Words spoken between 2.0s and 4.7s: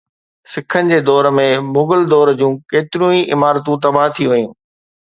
دور جون ڪيتريون ئي عمارتون تباهه ٿي ويون